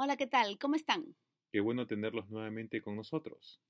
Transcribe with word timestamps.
Hola, 0.00 0.16
¿qué 0.16 0.28
tal? 0.28 0.58
¿Cómo 0.60 0.76
están? 0.76 1.16
Qué 1.50 1.58
bueno 1.58 1.88
tenerlos 1.88 2.30
nuevamente 2.30 2.80
con 2.80 2.94
nosotros. 2.94 3.60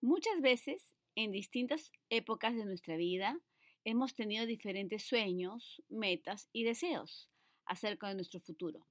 Muchas 0.00 0.40
veces, 0.40 0.94
en 1.16 1.32
distintas 1.32 1.92
épocas 2.08 2.56
de 2.56 2.64
nuestra 2.64 2.96
vida, 2.96 3.38
hemos 3.84 4.14
tenido 4.14 4.46
diferentes 4.46 5.04
sueños, 5.04 5.82
metas 5.90 6.48
y 6.54 6.64
deseos 6.64 7.28
acerca 7.66 8.08
de 8.08 8.14
nuestro 8.14 8.40
futuro. 8.40 8.86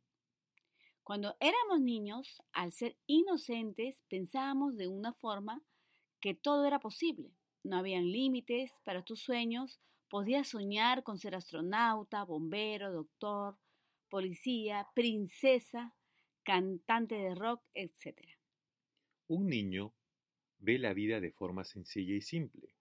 Cuando 1.02 1.36
éramos 1.40 1.82
niños, 1.82 2.44
al 2.52 2.72
ser 2.72 3.00
inocentes, 3.08 4.04
pensábamos 4.08 4.78
de 4.78 4.88
una 4.88 5.12
forma 5.14 5.64
que 6.22 6.36
todo 6.36 6.68
era 6.68 6.80
posible. 6.80 7.32
No 7.64 7.78
habían 7.78 8.12
límites 8.12 8.80
para 8.84 9.04
tus 9.04 9.22
sueños. 9.22 9.80
Podías 10.08 10.50
soñar 10.50 11.02
con 11.02 11.18
ser 11.18 11.34
astronauta, 11.34 12.24
bombero, 12.24 12.94
doctor, 12.94 13.58
policía, 14.08 14.88
princesa, 14.94 15.96
cantante 16.44 17.16
de 17.16 17.36
rock, 17.36 17.64
etc. 17.74 18.18
Un 19.28 19.48
niño 19.48 19.94
ve 20.60 20.78
la 20.78 20.94
vida 20.94 21.20
de 21.20 21.32
forma 21.32 21.64
sencilla 21.64 22.14
y 22.14 22.22
simple, 22.22 22.76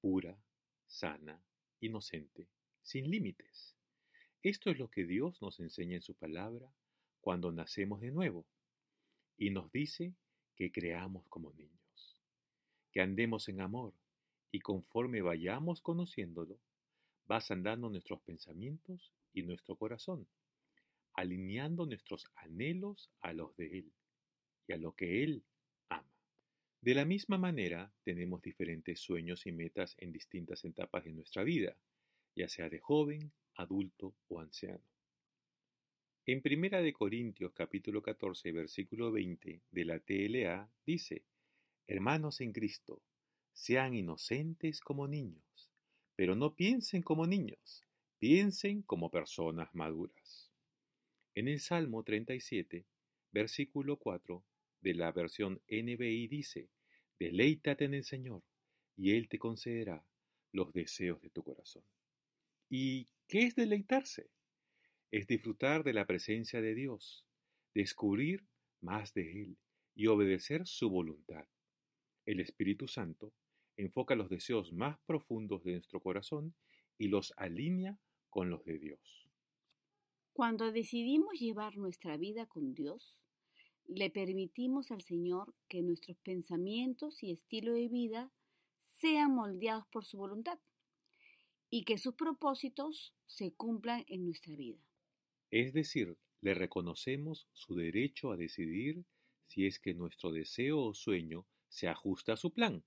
pura, 0.00 0.38
sana, 0.86 1.42
inocente, 1.80 2.48
sin 2.82 3.10
límites. 3.10 3.76
Esto 4.42 4.70
es 4.70 4.78
lo 4.78 4.88
que 4.88 5.04
Dios 5.04 5.40
nos 5.42 5.58
enseña 5.60 5.96
en 5.96 6.02
su 6.02 6.14
palabra 6.14 6.72
cuando 7.20 7.50
nacemos 7.50 8.00
de 8.00 8.10
nuevo 8.10 8.46
y 9.36 9.50
nos 9.50 9.70
dice 9.72 10.14
que 10.54 10.70
creamos 10.70 11.26
como 11.28 11.52
niños, 11.52 12.20
que 12.92 13.00
andemos 13.00 13.48
en 13.48 13.60
amor 13.60 13.94
y 14.50 14.60
conforme 14.60 15.22
vayamos 15.22 15.80
conociéndolo, 15.80 16.60
vas 17.26 17.50
andando 17.50 17.90
nuestros 17.90 18.20
pensamientos 18.22 19.12
y 19.32 19.42
nuestro 19.42 19.76
corazón, 19.76 20.26
alineando 21.18 21.84
nuestros 21.84 22.26
anhelos 22.36 23.10
a 23.22 23.32
los 23.32 23.56
de 23.56 23.78
Él 23.78 23.92
y 24.68 24.72
a 24.72 24.76
lo 24.76 24.92
que 24.94 25.24
Él 25.24 25.42
ama. 25.88 26.08
De 26.80 26.94
la 26.94 27.04
misma 27.04 27.36
manera, 27.36 27.92
tenemos 28.04 28.40
diferentes 28.40 29.00
sueños 29.00 29.44
y 29.44 29.50
metas 29.50 29.96
en 29.98 30.12
distintas 30.12 30.64
etapas 30.64 31.02
de 31.02 31.12
nuestra 31.12 31.42
vida, 31.42 31.76
ya 32.36 32.48
sea 32.48 32.68
de 32.68 32.78
joven, 32.78 33.32
adulto 33.56 34.14
o 34.28 34.38
anciano. 34.38 34.84
En 36.24 36.40
Primera 36.40 36.82
de 36.82 36.92
Corintios 36.92 37.52
capítulo 37.52 38.00
14 38.00 38.52
versículo 38.52 39.10
20 39.10 39.62
de 39.72 39.84
la 39.84 39.98
TLA 39.98 40.70
dice, 40.86 41.24
Hermanos 41.88 42.40
en 42.40 42.52
Cristo, 42.52 43.02
sean 43.52 43.92
inocentes 43.94 44.80
como 44.80 45.08
niños, 45.08 45.72
pero 46.14 46.36
no 46.36 46.54
piensen 46.54 47.02
como 47.02 47.26
niños, 47.26 47.82
piensen 48.20 48.82
como 48.82 49.10
personas 49.10 49.74
maduras. 49.74 50.47
En 51.38 51.46
el 51.46 51.60
Salmo 51.60 52.02
37, 52.02 52.84
versículo 53.30 53.96
4 53.96 54.44
de 54.80 54.94
la 54.94 55.12
versión 55.12 55.62
NBI 55.68 56.26
dice, 56.26 56.68
Deleítate 57.16 57.84
en 57.84 57.94
el 57.94 58.02
Señor, 58.02 58.42
y 58.96 59.12
Él 59.12 59.28
te 59.28 59.38
concederá 59.38 60.04
los 60.50 60.72
deseos 60.72 61.22
de 61.22 61.30
tu 61.30 61.44
corazón. 61.44 61.84
¿Y 62.68 63.06
qué 63.28 63.44
es 63.44 63.54
deleitarse? 63.54 64.32
Es 65.12 65.28
disfrutar 65.28 65.84
de 65.84 65.92
la 65.92 66.08
presencia 66.08 66.60
de 66.60 66.74
Dios, 66.74 67.24
descubrir 67.72 68.44
más 68.80 69.14
de 69.14 69.42
Él 69.42 69.58
y 69.94 70.08
obedecer 70.08 70.66
su 70.66 70.90
voluntad. 70.90 71.46
El 72.26 72.40
Espíritu 72.40 72.88
Santo 72.88 73.32
enfoca 73.76 74.16
los 74.16 74.28
deseos 74.28 74.72
más 74.72 74.98
profundos 75.06 75.62
de 75.62 75.74
nuestro 75.74 76.00
corazón 76.00 76.56
y 76.98 77.06
los 77.06 77.32
alinea 77.36 77.96
con 78.28 78.50
los 78.50 78.64
de 78.64 78.80
Dios. 78.80 79.27
Cuando 80.38 80.70
decidimos 80.70 81.32
llevar 81.40 81.76
nuestra 81.76 82.16
vida 82.16 82.46
con 82.46 82.72
Dios, 82.72 83.16
le 83.88 84.08
permitimos 84.08 84.92
al 84.92 85.02
Señor 85.02 85.52
que 85.68 85.82
nuestros 85.82 86.16
pensamientos 86.18 87.24
y 87.24 87.32
estilo 87.32 87.72
de 87.72 87.88
vida 87.88 88.30
sean 88.84 89.34
moldeados 89.34 89.88
por 89.88 90.04
su 90.04 90.16
voluntad 90.16 90.60
y 91.70 91.82
que 91.82 91.98
sus 91.98 92.14
propósitos 92.14 93.16
se 93.26 93.52
cumplan 93.52 94.04
en 94.06 94.26
nuestra 94.26 94.54
vida. 94.54 94.78
Es 95.50 95.72
decir, 95.72 96.16
le 96.40 96.54
reconocemos 96.54 97.48
su 97.52 97.74
derecho 97.74 98.30
a 98.30 98.36
decidir 98.36 99.04
si 99.48 99.66
es 99.66 99.80
que 99.80 99.92
nuestro 99.92 100.30
deseo 100.30 100.80
o 100.80 100.94
sueño 100.94 101.48
se 101.68 101.88
ajusta 101.88 102.34
a 102.34 102.36
su 102.36 102.52
plan, 102.52 102.84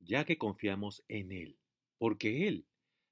ya 0.00 0.24
que 0.24 0.38
confiamos 0.38 1.04
en 1.06 1.30
Él, 1.30 1.56
porque 1.98 2.48
Él 2.48 2.66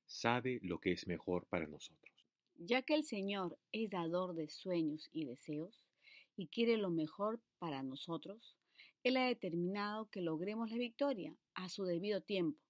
sabe 0.05 0.59
lo 0.65 0.81
que 0.81 0.91
es 0.91 1.07
mejor 1.07 1.47
para 1.47 1.69
nosotros. 1.69 2.18
Ya 2.59 2.83
que 2.83 2.95
el 2.95 3.05
Señor 3.05 3.57
es 3.71 3.89
dador 3.89 4.35
de 4.35 4.49
sueños 4.49 5.09
y 5.13 5.25
deseos 5.25 5.87
y 6.37 6.49
quiere 6.49 6.77
lo 6.77 6.91
mejor 6.91 7.41
para 7.59 7.85
nosotros, 7.85 8.57
Él 9.05 9.17
ha 9.17 9.27
determinado 9.27 10.11
que 10.11 10.21
logremos 10.21 10.71
la 10.71 10.77
victoria 10.77 11.37
a 11.55 11.69
su 11.69 11.85
debido 11.85 12.21
tiempo 12.21 12.61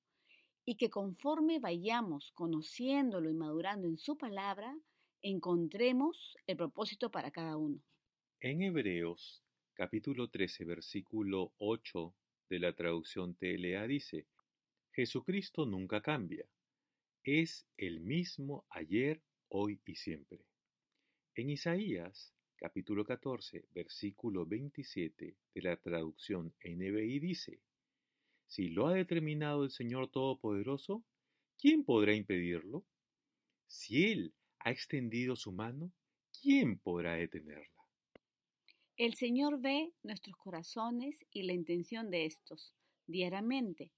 y 0.66 0.76
que 0.76 0.90
conforme 0.90 1.58
vayamos 1.58 2.32
conociéndolo 2.32 3.30
y 3.30 3.34
madurando 3.34 3.88
en 3.88 3.96
su 3.96 4.18
palabra, 4.18 4.78
encontremos 5.22 6.36
el 6.46 6.58
propósito 6.58 7.10
para 7.10 7.30
cada 7.30 7.56
uno. 7.56 7.82
En 8.40 8.60
Hebreos 8.60 9.42
capítulo 9.72 10.28
13 10.28 10.66
versículo 10.66 11.54
8 11.56 12.14
de 12.50 12.58
la 12.58 12.74
traducción 12.74 13.36
TLA 13.36 13.86
dice, 13.86 14.26
Jesucristo 14.92 15.64
nunca 15.64 16.02
cambia, 16.02 16.46
es 17.24 17.66
el 17.78 18.00
mismo 18.00 18.66
ayer, 18.68 19.22
hoy 19.50 19.80
y 19.86 19.94
siempre. 19.94 20.44
En 21.34 21.50
Isaías 21.50 22.34
capítulo 22.56 23.04
14 23.04 23.68
versículo 23.72 24.44
27 24.44 25.36
de 25.54 25.62
la 25.62 25.76
traducción 25.76 26.54
NBI 26.64 27.20
dice, 27.20 27.60
si 28.46 28.70
lo 28.70 28.86
ha 28.86 28.94
determinado 28.94 29.64
el 29.64 29.70
Señor 29.70 30.10
Todopoderoso, 30.10 31.04
¿quién 31.60 31.84
podrá 31.84 32.14
impedirlo? 32.14 32.84
Si 33.66 34.10
Él 34.10 34.34
ha 34.60 34.70
extendido 34.70 35.36
su 35.36 35.52
mano, 35.52 35.92
¿quién 36.40 36.78
podrá 36.78 37.14
detenerla? 37.14 37.78
El 38.96 39.14
Señor 39.14 39.60
ve 39.60 39.92
nuestros 40.02 40.34
corazones 40.36 41.24
y 41.30 41.44
la 41.44 41.52
intención 41.52 42.10
de 42.10 42.24
estos 42.24 42.74
diariamente. 43.06 43.92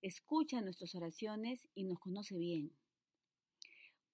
Escucha 0.00 0.60
nuestras 0.60 0.94
oraciones 0.94 1.66
y 1.74 1.84
nos 1.84 1.98
conoce 1.98 2.36
bien. 2.36 2.70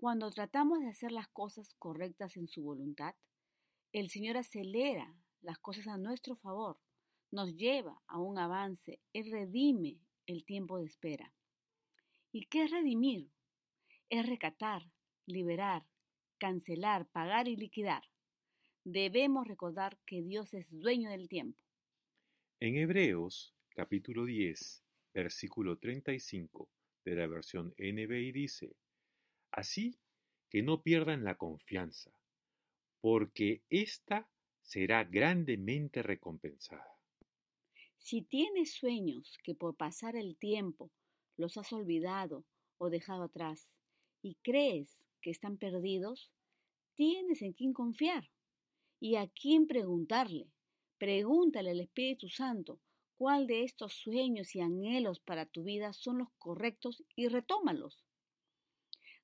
Cuando 0.00 0.30
tratamos 0.30 0.80
de 0.80 0.88
hacer 0.88 1.12
las 1.12 1.28
cosas 1.28 1.74
correctas 1.74 2.38
en 2.38 2.48
su 2.48 2.62
voluntad, 2.62 3.14
el 3.92 4.08
Señor 4.08 4.38
acelera 4.38 5.14
las 5.42 5.58
cosas 5.58 5.88
a 5.88 5.98
nuestro 5.98 6.36
favor 6.36 6.80
nos 7.30 7.54
lleva 7.54 8.00
a 8.06 8.18
un 8.18 8.38
avance, 8.38 8.98
Él 9.12 9.30
redime 9.30 10.00
el 10.26 10.46
tiempo 10.46 10.78
de 10.78 10.86
espera. 10.86 11.34
¿Y 12.32 12.46
qué 12.46 12.64
es 12.64 12.70
redimir? 12.70 13.30
Es 14.08 14.26
recatar, 14.26 14.90
liberar, 15.26 15.84
cancelar, 16.38 17.06
pagar 17.10 17.46
y 17.46 17.56
liquidar. 17.56 18.04
Debemos 18.84 19.46
recordar 19.46 19.98
que 20.06 20.22
Dios 20.22 20.54
es 20.54 20.70
dueño 20.80 21.10
del 21.10 21.28
tiempo. 21.28 21.60
En 22.58 22.76
Hebreos 22.76 23.54
capítulo 23.76 24.24
10, 24.24 24.82
versículo 25.12 25.76
35 25.78 26.70
de 27.04 27.14
la 27.16 27.26
versión 27.26 27.74
NBI 27.76 28.32
dice, 28.32 28.74
Así 29.52 29.98
que 30.48 30.62
no 30.62 30.82
pierdan 30.82 31.24
la 31.24 31.36
confianza, 31.36 32.10
porque 33.00 33.62
ésta 33.70 34.28
será 34.62 35.04
grandemente 35.04 36.02
recompensada. 36.02 36.96
Si 37.98 38.22
tienes 38.22 38.74
sueños 38.74 39.38
que 39.44 39.54
por 39.54 39.76
pasar 39.76 40.16
el 40.16 40.36
tiempo 40.36 40.90
los 41.36 41.56
has 41.56 41.72
olvidado 41.72 42.44
o 42.78 42.90
dejado 42.90 43.24
atrás 43.24 43.70
y 44.22 44.36
crees 44.42 45.06
que 45.20 45.30
están 45.30 45.58
perdidos, 45.58 46.30
tienes 46.94 47.42
en 47.42 47.52
quién 47.52 47.72
confiar 47.72 48.30
y 49.00 49.16
a 49.16 49.28
quién 49.28 49.66
preguntarle. 49.66 50.50
Pregúntale 50.98 51.70
al 51.70 51.80
Espíritu 51.80 52.28
Santo 52.28 52.80
cuál 53.16 53.46
de 53.46 53.64
estos 53.64 53.94
sueños 53.94 54.54
y 54.54 54.60
anhelos 54.60 55.20
para 55.20 55.46
tu 55.46 55.62
vida 55.62 55.92
son 55.92 56.18
los 56.18 56.28
correctos 56.38 57.02
y 57.16 57.28
retómalos. 57.28 58.04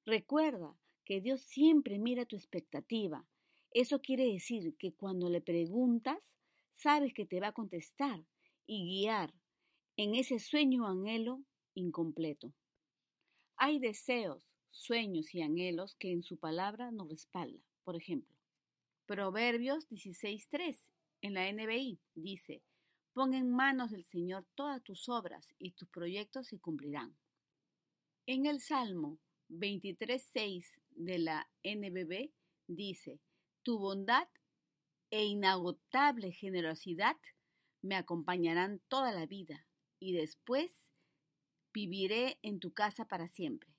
Recuerda 0.06 0.78
que 1.04 1.20
Dios 1.20 1.40
siempre 1.40 1.98
mira 1.98 2.26
tu 2.26 2.36
expectativa. 2.36 3.26
Eso 3.72 4.00
quiere 4.00 4.24
decir 4.24 4.76
que 4.76 4.94
cuando 4.94 5.28
le 5.28 5.40
preguntas, 5.40 6.32
sabes 6.72 7.12
que 7.12 7.26
te 7.26 7.40
va 7.40 7.48
a 7.48 7.52
contestar 7.52 8.24
y 8.66 8.86
guiar 8.86 9.34
en 9.96 10.14
ese 10.14 10.38
sueño 10.38 10.84
o 10.84 10.86
anhelo 10.86 11.42
incompleto. 11.74 12.54
Hay 13.56 13.80
deseos, 13.80 14.52
sueños 14.70 15.34
y 15.34 15.42
anhelos 15.42 15.96
que 15.96 16.12
en 16.12 16.22
su 16.22 16.38
palabra 16.38 16.92
nos 16.92 17.08
respalda. 17.08 17.60
Por 17.82 17.96
ejemplo, 17.96 18.36
Proverbios 19.06 19.88
16.3 19.88 20.88
en 21.22 21.34
la 21.34 21.50
NBI 21.52 21.98
dice, 22.14 22.62
Pon 23.12 23.34
en 23.34 23.50
manos 23.50 23.90
del 23.90 24.04
Señor 24.04 24.46
todas 24.54 24.84
tus 24.84 25.08
obras 25.08 25.48
y 25.58 25.72
tus 25.72 25.88
proyectos 25.88 26.46
se 26.46 26.60
cumplirán. 26.60 27.16
En 28.26 28.46
el 28.46 28.60
Salmo 28.60 29.18
23.6 29.48 30.66
de 30.90 31.18
la 31.18 31.48
NBB 31.62 32.30
dice, 32.66 33.20
Tu 33.62 33.78
bondad 33.78 34.28
e 35.10 35.24
inagotable 35.24 36.32
generosidad 36.32 37.16
me 37.82 37.96
acompañarán 37.96 38.80
toda 38.88 39.12
la 39.12 39.26
vida 39.26 39.66
y 40.00 40.12
después 40.12 40.90
viviré 41.72 42.38
en 42.42 42.58
tu 42.58 42.72
casa 42.72 43.06
para 43.06 43.28
siempre. 43.28 43.70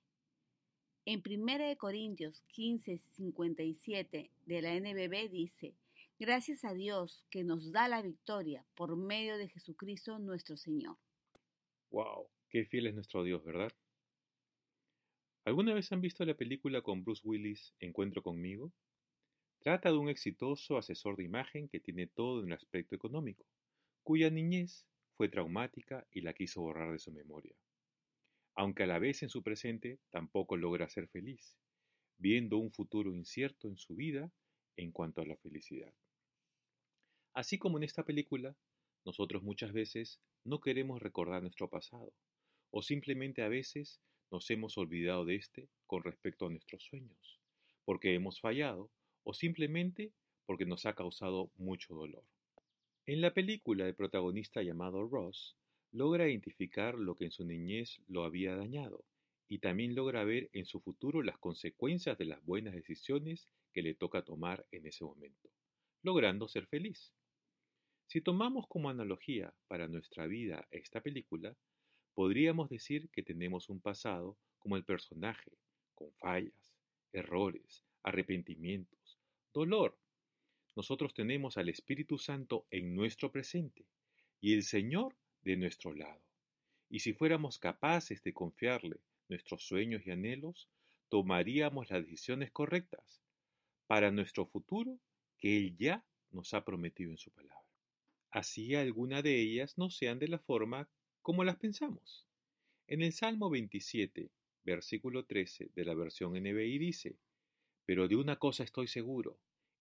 En 1.06 1.22
1 1.26 1.78
Corintios 1.78 2.44
15, 2.52 2.98
57 2.98 4.32
de 4.46 4.62
la 4.62 4.76
NBB 4.80 5.30
dice, 5.30 5.76
Gracias 6.20 6.66
a 6.66 6.74
Dios 6.74 7.26
que 7.30 7.44
nos 7.44 7.72
da 7.72 7.88
la 7.88 8.02
victoria 8.02 8.66
por 8.76 8.96
medio 8.96 9.38
de 9.38 9.50
Jesucristo 9.50 10.18
nuestro 10.18 10.58
Señor. 10.58 10.98
¡Wow! 11.92 12.28
Qué 12.50 12.66
fiel 12.66 12.88
es 12.88 12.96
nuestro 12.96 13.24
Dios, 13.24 13.44
¿verdad? 13.44 13.72
¿Alguna 15.48 15.74
vez 15.74 15.90
han 15.94 16.02
visto 16.02 16.26
la 16.26 16.36
película 16.36 16.82
con 16.82 17.06
Bruce 17.06 17.22
Willis, 17.24 17.74
Encuentro 17.80 18.22
conmigo? 18.22 18.74
Trata 19.60 19.90
de 19.90 19.98
un 19.98 20.10
exitoso 20.10 20.78
asesor 20.78 21.16
de 21.16 21.24
imagen 21.24 21.70
que 21.70 21.80
tiene 21.80 22.06
todo 22.06 22.42
en 22.42 22.48
el 22.48 22.54
aspecto 22.56 22.96
económico, 22.96 23.46
cuya 24.04 24.30
niñez 24.30 24.86
fue 25.16 25.30
traumática 25.30 26.06
y 26.12 26.20
la 26.20 26.34
quiso 26.34 26.64
borrar 26.64 26.92
de 26.92 27.00
su 27.00 27.14
memoria. 27.14 27.56
Aunque 28.56 28.84
a 28.84 28.88
la 28.88 29.00
vez 29.00 29.24
en 29.24 29.30
su 29.30 29.42
presente 29.42 30.02
tampoco 30.10 30.58
logra 30.58 30.90
ser 30.90 31.08
feliz, 31.08 31.58
viendo 32.18 32.58
un 32.58 32.74
futuro 32.74 33.14
incierto 33.14 33.70
en 33.70 33.78
su 33.78 33.96
vida 33.96 34.30
en 34.76 34.92
cuanto 34.92 35.22
a 35.22 35.26
la 35.26 35.38
felicidad. 35.38 35.94
Así 37.34 37.58
como 37.58 37.78
en 37.78 37.86
esta 37.86 38.04
película, 38.04 38.58
nosotros 39.06 39.44
muchas 39.44 39.72
veces 39.72 40.20
no 40.44 40.60
queremos 40.60 41.02
recordar 41.02 41.42
nuestro 41.42 41.70
pasado, 41.70 42.12
o 42.70 42.82
simplemente 42.82 43.44
a 43.44 43.48
veces 43.48 44.02
nos 44.32 44.50
hemos 44.50 44.78
olvidado 44.78 45.26
de 45.26 45.36
este 45.36 45.70
con 45.86 46.04
respecto 46.04 46.46
a 46.46 46.50
nuestros 46.50 46.84
sueños, 46.84 47.40
porque 47.86 48.14
hemos 48.14 48.40
fallado 48.40 48.92
o 49.24 49.34
simplemente 49.34 50.12
porque 50.46 50.66
nos 50.66 50.86
ha 50.86 50.94
causado 50.94 51.52
mucho 51.56 51.94
dolor. 51.94 52.24
En 53.06 53.22
la 53.22 53.34
película, 53.34 53.88
el 53.88 53.96
protagonista 53.96 54.62
llamado 54.64 55.08
Ross 55.08 55.56
logra 55.92 56.28
identificar 56.28 56.96
lo 56.96 57.16
que 57.16 57.26
en 57.26 57.32
su 57.32 57.46
niñez 57.46 58.02
lo 58.08 58.24
había 58.24 58.56
dañado 58.56 59.06
y 59.48 59.60
también 59.60 59.96
logra 59.96 60.24
ver 60.24 60.50
en 60.54 60.66
su 60.66 60.82
futuro 60.82 61.22
las 61.24 61.38
consecuencias 61.38 62.18
de 62.18 62.26
las 62.26 62.44
buenas 62.44 62.74
decisiones 62.74 63.48
que 63.74 63.82
le 63.82 63.94
toca 63.94 64.24
tomar 64.24 64.66
en 64.72 64.86
ese 64.86 65.06
momento, 65.06 65.50
logrando 66.04 66.48
ser 66.48 66.68
feliz. 66.68 67.14
Si 68.08 68.22
tomamos 68.22 68.68
como 68.68 68.90
analogía 68.90 69.54
para 69.68 69.88
nuestra 69.88 70.28
vida 70.28 70.68
esta 70.72 71.02
película, 71.02 71.56
podríamos 72.18 72.68
decir 72.68 73.12
que 73.12 73.22
tenemos 73.22 73.70
un 73.70 73.80
pasado 73.80 74.40
como 74.58 74.76
el 74.76 74.84
personaje, 74.84 75.52
con 75.94 76.12
fallas, 76.14 76.76
errores, 77.14 77.86
arrepentimientos, 78.02 79.20
dolor. 79.54 79.96
Nosotros 80.76 81.14
tenemos 81.14 81.58
al 81.58 81.70
Espíritu 81.70 82.18
Santo 82.18 82.66
en 82.72 82.96
nuestro 82.96 83.32
presente 83.32 83.86
y 84.42 84.56
el 84.56 84.64
Señor 84.64 85.16
de 85.44 85.58
nuestro 85.58 85.94
lado. 85.94 86.24
Y 86.90 87.02
si 87.02 87.14
fuéramos 87.14 87.60
capaces 87.60 88.24
de 88.24 88.34
confiarle 88.34 89.00
nuestros 89.30 89.68
sueños 89.68 90.02
y 90.08 90.10
anhelos, 90.10 90.68
tomaríamos 91.10 91.92
las 91.92 92.02
decisiones 92.02 92.50
correctas 92.50 93.22
para 93.86 94.10
nuestro 94.10 94.48
futuro 94.48 94.98
que 95.38 95.56
Él 95.56 95.78
ya 95.78 96.04
nos 96.32 96.56
ha 96.56 96.66
prometido 96.66 97.12
en 97.12 97.20
su 97.20 97.30
palabra 97.30 97.68
así 98.32 98.76
alguna 98.76 99.22
de 99.22 99.40
ellas 99.40 99.78
no 99.78 99.90
sean 99.90 100.20
de 100.20 100.28
la 100.28 100.40
forma 100.40 100.88
como 101.28 101.44
las 101.44 101.58
pensamos. 101.58 102.26
En 102.88 103.02
el 103.02 103.12
Salmo 103.12 103.50
27, 103.50 104.32
versículo 104.64 105.26
13 105.26 105.72
de 105.76 105.84
la 105.84 105.94
versión 105.94 106.42
NBI 106.42 106.78
dice, 106.78 107.20
Pero 107.84 108.08
de 108.08 108.16
una 108.16 108.40
cosa 108.40 108.64
estoy 108.64 108.88
seguro, 108.88 109.38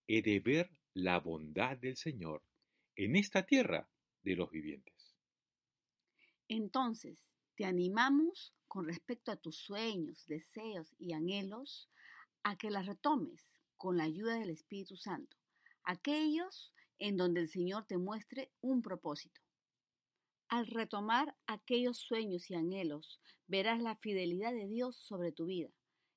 he 0.09 0.23
de 0.23 0.41
ver 0.41 0.77
la 0.93 1.21
bondad 1.21 1.77
del 1.77 1.97
Señor 1.97 2.43
en 2.97 3.15
esta 3.15 3.47
tierra 3.47 3.89
de 4.25 4.35
los 4.35 4.51
vivientes. 4.51 5.15
Entonces, 6.49 7.25
te 7.55 7.65
animamos 7.65 8.53
con 8.67 8.85
respecto 8.85 9.31
a 9.31 9.37
tus 9.37 9.57
sueños, 9.57 10.27
deseos 10.27 10.97
y 10.99 11.13
anhelos 11.13 11.89
a 12.43 12.57
que 12.57 12.71
las 12.71 12.87
retomes 12.87 13.53
con 13.77 13.97
la 13.97 14.03
ayuda 14.03 14.37
del 14.41 14.51
Espíritu 14.51 14.97
Santo, 14.97 15.37
aquellos 15.85 16.75
en 16.99 17.17
donde 17.17 17.39
el 17.39 17.49
Señor 17.49 17.87
te 17.87 17.99
muestre 17.99 18.51
un 18.61 18.83
propósito. 18.83 19.46
Al 20.49 20.69
retomar 20.69 21.37
aquellos 21.47 21.99
sueños 21.99 22.51
y 22.51 22.55
anhelos, 22.55 23.21
verás 23.49 23.83
la 23.83 23.97
fidelidad 23.97 24.53
de 24.53 24.69
Dios 24.69 24.97
sobre 24.97 25.33
tu 25.33 25.47
vida, 25.47 25.71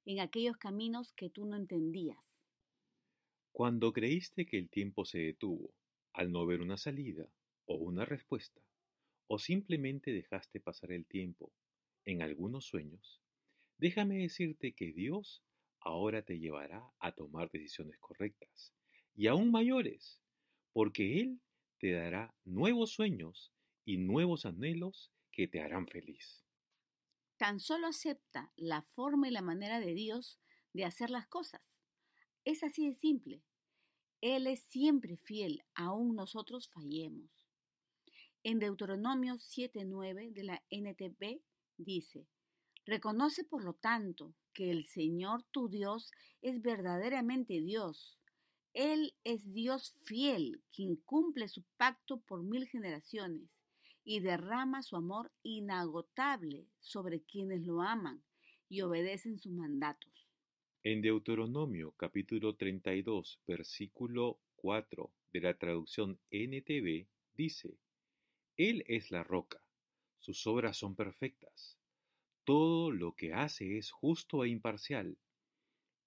en 0.05 0.19
aquellos 0.19 0.57
caminos 0.57 1.13
que 1.13 1.31
tú 1.31 1.45
no 1.45 1.57
entendías. 1.57 2.37
Cuando 3.51 3.91
creíste 3.91 4.45
que 4.45 4.57
el 4.57 4.69
tiempo 4.69 5.03
se 5.03 5.19
detuvo, 5.19 5.73
al 6.13 6.31
no 6.31 6.45
ver 6.45 6.61
una 6.61 6.77
salida 6.77 7.31
o 7.65 7.75
una 7.75 8.05
respuesta, 8.05 8.61
o 9.27 9.39
simplemente 9.39 10.11
dejaste 10.11 10.59
pasar 10.59 10.91
el 10.91 11.05
tiempo 11.07 11.51
en 12.05 12.21
algunos 12.21 12.65
sueños, 12.65 13.21
déjame 13.77 14.17
decirte 14.19 14.73
que 14.73 14.91
Dios 14.93 15.43
ahora 15.79 16.21
te 16.21 16.39
llevará 16.39 16.91
a 16.99 17.13
tomar 17.13 17.49
decisiones 17.49 17.97
correctas 17.99 18.73
y 19.15 19.27
aún 19.27 19.51
mayores 19.51 20.21
porque 20.71 21.19
Él 21.19 21.41
te 21.79 21.91
dará 21.91 22.35
nuevos 22.45 22.91
sueños 22.91 23.51
y 23.89 23.97
nuevos 23.97 24.45
anhelos 24.45 25.11
que 25.31 25.47
te 25.47 25.61
harán 25.61 25.87
feliz. 25.87 26.45
Tan 27.37 27.59
solo 27.59 27.87
acepta 27.87 28.53
la 28.55 28.83
forma 28.83 29.27
y 29.27 29.31
la 29.31 29.41
manera 29.41 29.79
de 29.79 29.95
Dios 29.95 30.39
de 30.73 30.85
hacer 30.85 31.09
las 31.09 31.25
cosas. 31.25 31.63
Es 32.45 32.63
así 32.63 32.87
de 32.87 32.93
simple. 32.93 33.41
Él 34.21 34.45
es 34.45 34.59
siempre 34.59 35.17
fiel, 35.17 35.63
aun 35.73 36.15
nosotros 36.15 36.69
fallemos. 36.69 37.31
En 38.43 38.59
Deuteronomio 38.59 39.37
7.9 39.37 40.33
de 40.33 40.43
la 40.43 40.63
NTB 40.69 41.41
dice, 41.77 42.27
Reconoce 42.85 43.43
por 43.43 43.63
lo 43.63 43.73
tanto 43.73 44.35
que 44.53 44.69
el 44.69 44.85
Señor 44.85 45.41
tu 45.49 45.67
Dios 45.67 46.11
es 46.43 46.61
verdaderamente 46.61 47.59
Dios, 47.59 48.19
él 48.75 49.15
es 49.23 49.51
Dios 49.51 49.95
fiel, 50.03 50.61
quien 50.71 50.95
cumple 50.95 51.47
su 51.47 51.63
pacto 51.77 52.21
por 52.21 52.43
mil 52.43 52.67
generaciones 52.67 53.49
y 54.09 54.21
derrama 54.21 54.81
su 54.81 54.95
amor 54.95 55.31
inagotable 55.43 56.65
sobre 56.79 57.21
quienes 57.21 57.61
lo 57.67 57.83
aman 57.83 58.23
y 58.67 58.81
obedecen 58.81 59.37
sus 59.37 59.51
mandatos. 59.51 60.27
En 60.81 61.03
Deuteronomio 61.03 61.91
capítulo 61.91 62.55
32, 62.55 63.39
versículo 63.45 64.39
4 64.55 65.13
de 65.31 65.41
la 65.41 65.55
traducción 65.59 66.19
NTV 66.31 67.07
dice, 67.35 67.77
Él 68.57 68.83
es 68.87 69.11
la 69.11 69.23
roca, 69.23 69.61
sus 70.17 70.47
obras 70.47 70.75
son 70.75 70.95
perfectas, 70.95 71.77
todo 72.45 72.89
lo 72.89 73.13
que 73.13 73.35
hace 73.35 73.77
es 73.77 73.91
justo 73.91 74.43
e 74.43 74.49
imparcial. 74.49 75.19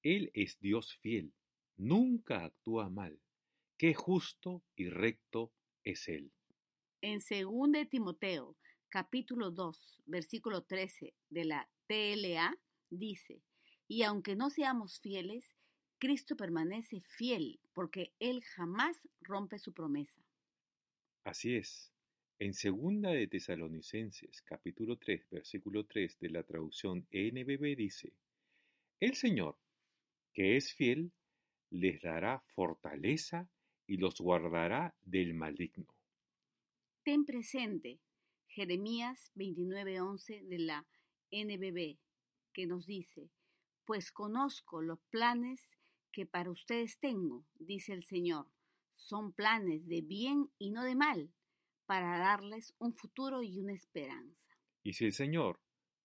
Él 0.02 0.32
es 0.35 0.59
Dios 0.59 0.97
fiel 0.97 1.32
nunca 1.76 2.47
actúa 2.47 2.90
mal. 2.90 3.21
Qué 3.78 3.94
justo 3.94 4.64
y 4.75 4.88
recto 4.88 5.52
es 5.85 6.09
Él. 6.09 6.32
En 7.04 7.18
2 7.18 7.88
Timoteo, 7.90 8.56
capítulo 8.88 9.50
2, 9.50 10.02
versículo 10.06 10.62
13 10.62 11.12
de 11.30 11.44
la 11.44 11.68
TLA, 11.88 12.56
dice, 12.90 13.42
y 13.88 14.04
aunque 14.04 14.37
no 14.37 14.50
seamos 14.50 15.00
fieles, 15.00 15.56
Cristo 15.99 16.37
permanece 16.37 17.00
fiel 17.00 17.59
porque 17.73 18.14
Él 18.21 18.44
jamás 18.44 19.09
rompe 19.21 19.59
su 19.59 19.73
promesa. 19.73 20.25
Así 21.25 21.56
es. 21.56 21.92
En 22.38 22.54
segunda 22.54 23.11
de 23.11 23.26
Tesalonicenses, 23.26 24.40
capítulo 24.42 24.97
3, 24.97 25.28
versículo 25.28 25.85
3 25.85 26.21
de 26.21 26.30
la 26.30 26.44
traducción 26.44 27.09
NBB 27.11 27.75
dice, 27.76 28.12
El 29.00 29.14
Señor, 29.14 29.59
que 30.32 30.56
es 30.56 30.73
fiel, 30.73 31.11
les 31.71 32.00
dará 32.00 32.44
fortaleza 32.54 33.50
y 33.88 33.97
los 33.97 34.21
guardará 34.21 34.94
del 35.02 35.35
maligno. 35.35 35.92
Ten 37.04 37.25
presente 37.25 38.00
Jeremías 38.47 39.32
29:11 39.35 40.44
de 40.44 40.59
la 40.61 40.87
NBB, 41.32 41.99
que 42.52 42.66
nos 42.66 42.87
dice, 42.87 43.28
pues 43.85 44.12
conozco 44.12 44.82
los 44.82 45.00
planes 45.11 45.68
que 46.12 46.26
para 46.26 46.52
ustedes 46.52 47.00
tengo, 47.00 47.44
dice 47.54 47.92
el 47.92 48.04
Señor, 48.04 48.47
son 48.92 49.32
planes 49.32 49.88
de 49.88 50.02
bien 50.02 50.52
y 50.59 50.71
no 50.71 50.85
de 50.85 50.94
mal, 50.94 51.32
para 51.87 52.18
darles 52.18 52.76
un 52.78 52.94
futuro 52.94 53.42
y 53.42 53.59
una 53.59 53.73
esperanza. 53.73 54.56
Y 54.85 54.92
si 54.92 55.06
el 55.06 55.12
Señor 55.12 55.61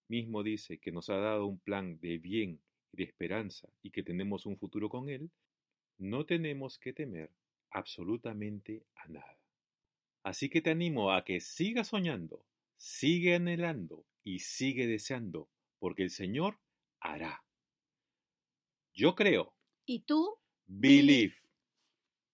mismo 0.08 0.42
dice 0.42 0.80
que 0.80 0.92
nos 0.92 1.10
ha 1.10 1.18
dado 1.18 1.46
un 1.46 1.60
plan 1.60 2.00
de 2.00 2.18
bien 2.18 2.60
y 2.92 2.98
de 2.98 3.04
esperanza 3.04 3.70
y 3.84 3.92
que 3.92 4.02
tenemos 4.02 4.48
un 4.48 4.58
futuro 4.58 4.90
con 4.90 5.10
Él, 5.10 5.30
no 6.00 6.26
tenemos 6.26 6.80
que 6.80 6.94
temer 6.94 7.32
absolutamente 7.70 8.88
a 8.96 9.08
nada. 9.10 9.47
Así 10.28 10.50
que 10.50 10.62
te 10.62 10.72
animo 10.72 11.14
a 11.14 11.24
que 11.24 11.40
sigas 11.40 11.88
soñando, 11.88 12.46
sigue 12.76 13.36
anhelando 13.36 14.06
y 14.26 14.40
sigue 14.40 14.86
deseando, 14.86 15.50
porque 15.80 16.04
el 16.04 16.10
Señor 16.10 16.60
hará. 17.00 17.46
Yo 18.94 19.16
creo. 19.16 19.56
¿Y 19.86 20.02
tú? 20.02 20.38
Believe. 20.66 21.34